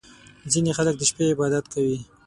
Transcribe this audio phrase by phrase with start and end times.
[0.51, 1.97] •ځینې خلک د شپې عبادت کوي.